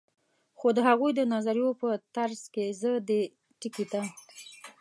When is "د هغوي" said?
0.77-1.11